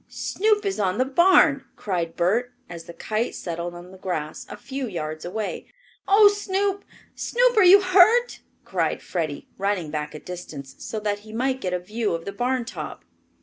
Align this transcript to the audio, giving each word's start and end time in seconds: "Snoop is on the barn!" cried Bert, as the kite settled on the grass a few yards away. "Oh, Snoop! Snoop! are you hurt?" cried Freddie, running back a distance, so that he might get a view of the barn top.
"Snoop 0.07 0.65
is 0.65 0.79
on 0.79 0.97
the 0.97 1.05
barn!" 1.05 1.63
cried 1.75 2.15
Bert, 2.15 2.53
as 2.67 2.85
the 2.85 2.93
kite 2.95 3.35
settled 3.35 3.75
on 3.75 3.91
the 3.91 3.99
grass 3.99 4.47
a 4.49 4.57
few 4.57 4.87
yards 4.87 5.25
away. 5.25 5.67
"Oh, 6.07 6.27
Snoop! 6.27 6.83
Snoop! 7.13 7.55
are 7.55 7.63
you 7.63 7.81
hurt?" 7.81 8.39
cried 8.65 9.03
Freddie, 9.03 9.47
running 9.59 9.91
back 9.91 10.15
a 10.15 10.19
distance, 10.19 10.73
so 10.79 10.99
that 11.01 11.19
he 11.19 11.31
might 11.33 11.61
get 11.61 11.71
a 11.75 11.77
view 11.77 12.15
of 12.15 12.25
the 12.25 12.31
barn 12.31 12.65
top. 12.65 13.05